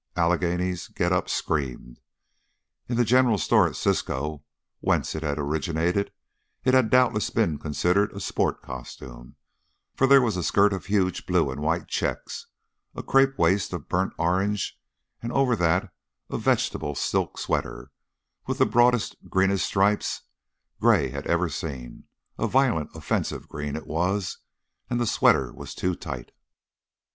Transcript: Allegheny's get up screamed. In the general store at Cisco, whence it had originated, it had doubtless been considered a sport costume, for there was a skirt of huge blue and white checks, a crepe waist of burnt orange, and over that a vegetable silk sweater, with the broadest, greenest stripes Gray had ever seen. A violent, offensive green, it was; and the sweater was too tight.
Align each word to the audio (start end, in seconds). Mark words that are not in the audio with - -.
Allegheny's 0.15 0.87
get 0.87 1.11
up 1.11 1.29
screamed. 1.29 1.99
In 2.89 2.97
the 2.97 3.05
general 3.05 3.37
store 3.37 3.67
at 3.67 3.75
Cisco, 3.75 4.43
whence 4.79 5.13
it 5.13 5.21
had 5.21 5.37
originated, 5.37 6.11
it 6.63 6.73
had 6.73 6.89
doubtless 6.89 7.29
been 7.29 7.59
considered 7.59 8.11
a 8.11 8.19
sport 8.19 8.63
costume, 8.63 9.35
for 9.95 10.07
there 10.07 10.19
was 10.23 10.35
a 10.37 10.43
skirt 10.43 10.73
of 10.73 10.87
huge 10.87 11.27
blue 11.27 11.51
and 11.51 11.61
white 11.61 11.87
checks, 11.87 12.47
a 12.95 13.03
crepe 13.03 13.37
waist 13.37 13.73
of 13.73 13.87
burnt 13.87 14.11
orange, 14.17 14.75
and 15.21 15.31
over 15.33 15.55
that 15.55 15.93
a 16.31 16.37
vegetable 16.39 16.95
silk 16.95 17.37
sweater, 17.37 17.91
with 18.47 18.57
the 18.57 18.65
broadest, 18.65 19.15
greenest 19.29 19.67
stripes 19.67 20.23
Gray 20.79 21.09
had 21.11 21.27
ever 21.27 21.47
seen. 21.47 22.05
A 22.39 22.47
violent, 22.47 22.89
offensive 22.95 23.47
green, 23.47 23.75
it 23.75 23.85
was; 23.85 24.39
and 24.89 24.99
the 24.99 25.05
sweater 25.05 25.53
was 25.53 25.75
too 25.75 25.93
tight. 25.93 26.31